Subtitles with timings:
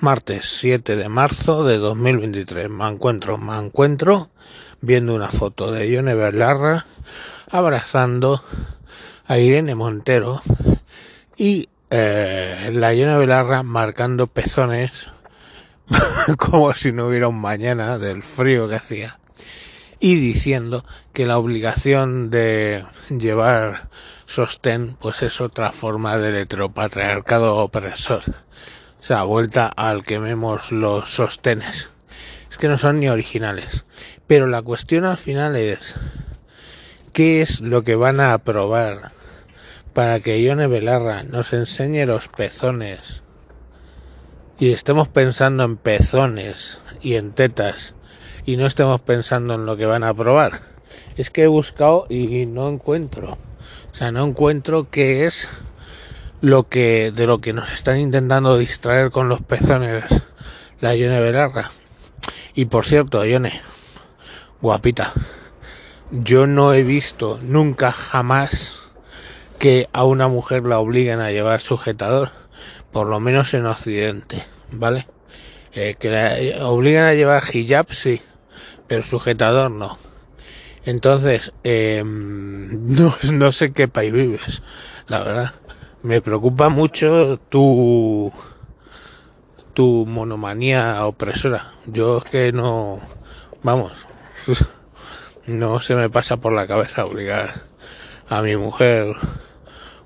[0.00, 2.68] Martes 7 de marzo de 2023.
[2.68, 4.28] Me encuentro, me encuentro
[4.82, 6.84] viendo una foto de Yone Belarra
[7.50, 8.44] abrazando
[9.26, 10.42] a Irene Montero
[11.38, 15.08] y eh, la Yone Belarra marcando pezones
[16.36, 19.18] como si no hubiera un mañana del frío que hacía
[19.98, 20.84] y diciendo
[21.14, 23.88] que la obligación de llevar
[24.26, 28.22] sostén pues es otra forma del heteropatriarcado opresor
[29.06, 31.90] o sea, vuelta al que vemos los sostenes.
[32.50, 33.84] Es que no son ni originales.
[34.26, 35.94] Pero la cuestión al final es,
[37.12, 39.12] ¿qué es lo que van a aprobar
[39.92, 43.22] para que Ione Belarra nos enseñe los pezones
[44.58, 47.94] y estemos pensando en pezones y en tetas
[48.44, 50.62] y no estemos pensando en lo que van a aprobar?
[51.16, 53.38] Es que he buscado y no encuentro.
[53.92, 55.48] O sea, no encuentro qué es
[56.40, 60.04] lo que de lo que nos están intentando distraer con los pezones
[60.80, 61.70] la Ione Belarra.
[62.54, 63.60] Y por cierto, Ione,
[64.60, 65.12] guapita,
[66.10, 68.74] yo no he visto nunca jamás
[69.58, 72.30] que a una mujer la obliguen a llevar sujetador,
[72.92, 75.06] por lo menos en Occidente, ¿vale?
[75.72, 78.22] Eh, que la obligan a llevar hijab, sí,
[78.86, 79.98] pero sujetador no.
[80.84, 84.62] Entonces, eh, no, no sé qué país vives,
[85.08, 85.54] la verdad
[86.02, 88.32] me preocupa mucho tu
[89.76, 91.74] tu monomanía opresora.
[91.84, 92.98] Yo es que no,
[93.62, 94.06] vamos,
[95.46, 97.62] no se me pasa por la cabeza obligar
[98.28, 99.14] a mi mujer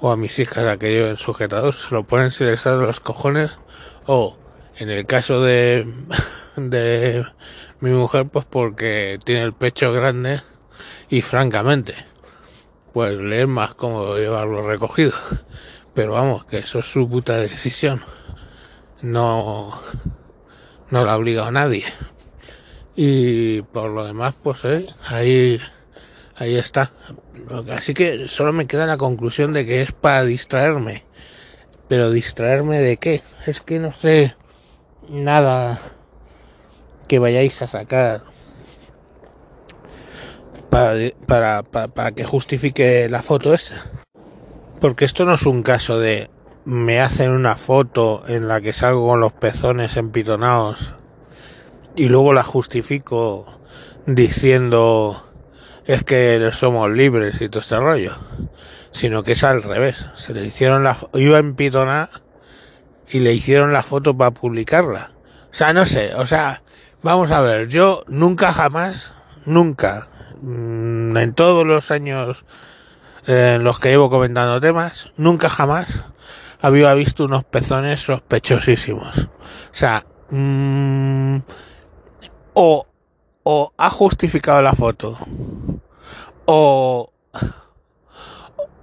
[0.00, 1.74] o a mis hijas a que lleven sujetador.
[1.74, 3.58] Se lo ponen si les salen los cojones
[4.06, 4.38] o
[4.76, 5.86] en el caso de
[6.56, 7.26] de
[7.80, 10.40] mi mujer pues porque tiene el pecho grande
[11.10, 11.94] y francamente
[12.92, 15.12] pues le es más cómodo llevarlo recogido
[15.98, 18.04] pero vamos, que eso es su puta decisión.
[19.02, 19.76] No,
[20.90, 21.82] no la ha obligado a nadie.
[22.94, 25.60] Y por lo demás, pues eh, ahí,
[26.36, 26.92] ahí está.
[27.72, 31.02] Así que solo me queda la conclusión de que es para distraerme.
[31.88, 33.20] Pero distraerme de qué?
[33.48, 34.36] Es que no sé
[35.08, 35.80] nada
[37.08, 38.20] que vayáis a sacar
[40.70, 40.94] para,
[41.26, 43.84] para, para, para que justifique la foto esa.
[44.80, 46.30] Porque esto no es un caso de
[46.64, 50.94] me hacen una foto en la que salgo con los pezones empitonados
[51.96, 53.60] y luego la justifico
[54.06, 55.24] diciendo
[55.86, 58.16] es que somos libres y todo este rollo,
[58.92, 60.06] sino que es al revés.
[60.14, 62.10] Se le hicieron la iba a empitonar
[63.10, 65.12] y le hicieron la foto para publicarla.
[65.50, 66.62] O sea, no sé, o sea,
[67.02, 69.14] vamos a ver, yo nunca jamás,
[69.46, 70.06] nunca,
[70.42, 72.44] mm, en todos los años
[73.28, 76.02] en los que llevo comentando temas, nunca jamás
[76.60, 79.24] había visto unos pezones sospechosísimos.
[79.26, 79.28] O
[79.70, 81.36] sea, mmm,
[82.54, 82.86] o,
[83.42, 85.18] o ha justificado la foto,
[86.46, 87.12] o,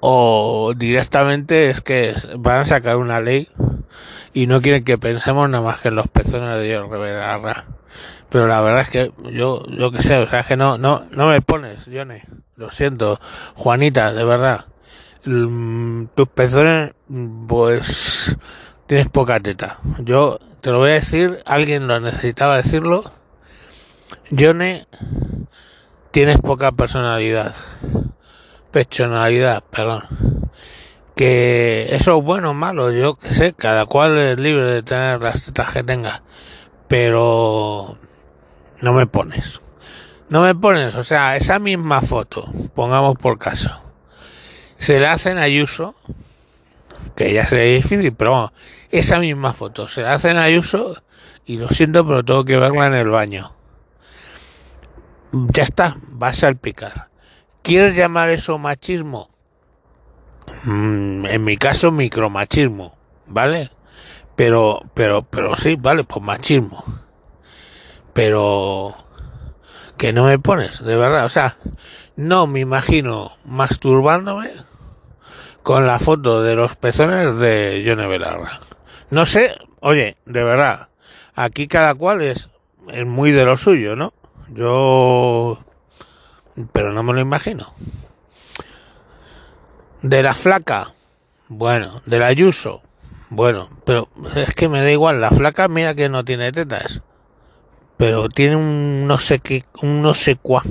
[0.00, 3.48] o directamente es que van a sacar una ley
[4.34, 7.64] y no quieren que pensemos nada más que en los pezones de Dios Rivera
[8.34, 11.04] pero la verdad es que yo, yo que sé, o sea, es que no, no,
[11.12, 12.18] no me pones, Johnny.
[12.56, 13.20] Lo siento,
[13.54, 14.66] Juanita, de verdad.
[15.24, 16.94] Mm, tus pezones,
[17.46, 18.36] pues,
[18.88, 19.78] tienes poca teta.
[20.00, 23.04] Yo te lo voy a decir, alguien lo necesitaba decirlo.
[24.36, 24.84] Johnny,
[26.10, 27.54] tienes poca personalidad.
[28.72, 30.33] Personalidad, perdón.
[31.14, 35.22] Que eso es bueno o malo, yo que sé, cada cual es libre de tener
[35.22, 36.22] las tetas que tenga.
[36.88, 37.96] Pero
[38.80, 39.60] no me pones.
[40.28, 43.70] No me pones, o sea, esa misma foto, pongamos por caso,
[44.74, 45.94] se la hacen a Ayuso,
[47.14, 48.52] que ya sería difícil, pero vamos,
[48.90, 51.02] esa misma foto se la hacen a Ayuso
[51.44, 53.54] y lo siento, pero tengo que verla en el baño.
[55.32, 57.10] Ya está, va a salpicar.
[57.62, 59.30] ¿Quieres llamar eso machismo?
[60.64, 62.96] Mm, en mi caso, micromachismo,
[63.26, 63.70] ¿vale?
[64.36, 66.84] Pero, pero, pero sí, vale, pues machismo
[68.14, 68.94] pero
[69.98, 71.58] que no me pones, de verdad, o sea,
[72.16, 74.50] no me imagino masturbándome
[75.62, 78.60] con la foto de los pezones de Yone Belarra.
[79.10, 80.88] No sé, oye, de verdad,
[81.34, 82.50] aquí cada cual es,
[82.88, 84.14] es muy de lo suyo, ¿no?
[84.48, 85.58] Yo,
[86.72, 87.74] pero no me lo imagino.
[90.04, 90.94] De la flaca,
[91.48, 92.82] bueno, de la Ayuso,
[93.30, 97.02] bueno, pero es que me da igual, la flaca mira que no tiene tetas
[97.96, 100.62] pero tiene un no sé qué, un no sé cuá.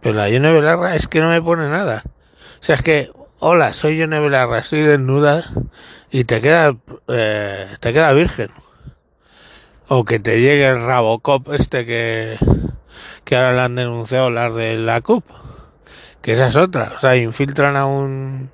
[0.00, 2.02] Pero la Yone Belarra es que no me pone nada.
[2.06, 5.44] O sea, es que, hola, soy Yone Belarra, estoy desnuda
[6.10, 6.76] y te queda,
[7.08, 8.50] eh, te queda virgen.
[9.88, 12.38] o que te llegue el Rabocop este que,
[13.24, 15.24] que ahora le han denunciado las de la CUP,
[16.22, 18.50] que esa es otra, o sea, infiltran a un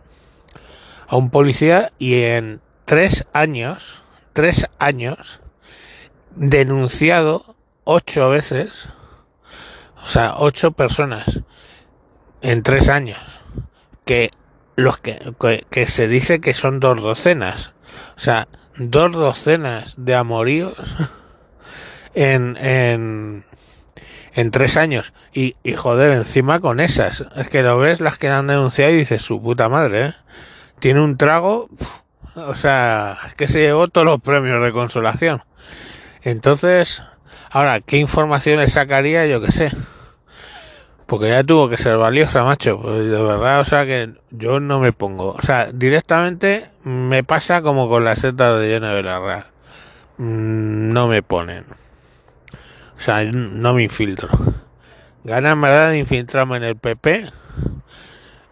[1.09, 4.03] a un policía y en tres años,
[4.33, 5.41] tres años,
[6.35, 8.89] denunciado ocho veces,
[10.05, 11.43] o sea, ocho personas
[12.43, 13.21] en tres años,
[14.05, 14.31] que
[14.77, 15.35] los que,
[15.71, 17.73] que, se dice que son dos docenas,
[18.17, 20.77] o sea, dos docenas de amoríos
[22.15, 23.45] en, en,
[24.37, 25.13] en tres años.
[25.33, 27.25] Y, joder, encima con esas.
[27.37, 30.15] Es que lo ves las que han denunciado y dices, su puta madre, ¿eh?
[30.79, 31.71] Tiene un trago,
[32.35, 35.43] o sea, es que se llevó todos los premios de consolación.
[36.23, 37.03] Entonces,
[37.51, 39.27] ahora, ¿qué informaciones sacaría?
[39.27, 39.71] Yo qué sé.
[41.07, 42.79] Porque ya tuvo que ser valiosa, macho.
[42.83, 45.31] Pues de verdad, o sea que yo no me pongo.
[45.31, 49.47] O sea, directamente me pasa como con las setas de Yone Belarra.
[50.19, 51.65] Mm, no me ponen.
[52.97, 54.29] O sea, no me infiltro.
[55.25, 57.27] Gana en verdad de infiltrarme en el PP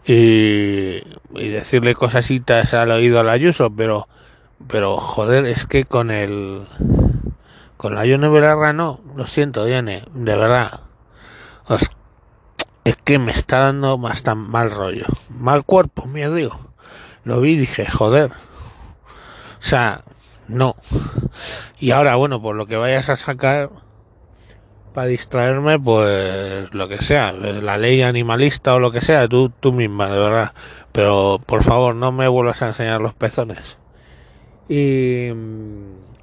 [0.06, 1.02] y,
[1.34, 4.08] y decirle cosasitas al oído al Ayuso, pero,
[4.66, 6.62] pero joder, es que con el,
[7.76, 10.80] con la Yone Belarra no, lo siento, Yone, de verdad.
[12.84, 15.06] Es que me está dando más tan mal rollo.
[15.30, 16.58] Mal cuerpo, me digo.
[17.24, 18.30] Lo vi y dije, joder.
[18.30, 20.02] O sea,
[20.48, 20.76] no.
[21.78, 23.70] Y ahora, bueno, por lo que vayas a sacar
[24.94, 29.72] para distraerme, pues lo que sea, la ley animalista o lo que sea, tú, tú
[29.72, 30.54] misma, de verdad.
[30.92, 33.76] Pero por favor, no me vuelvas a enseñar los pezones.
[34.68, 35.30] Y,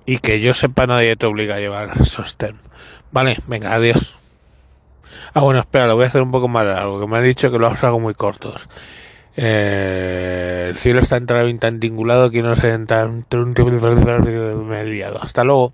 [0.06, 2.56] y que yo sepa, nadie te obliga a llevar sostén.
[3.12, 4.16] Vale, venga, adiós.
[5.34, 7.52] Ah, bueno, espera, lo voy a hacer un poco más largo, que me ha dicho
[7.52, 8.70] que lo hago muy cortos.
[9.36, 15.22] Eh, el cielo está entrado tan tingulado que no se entra me he liado.
[15.22, 15.74] Hasta luego.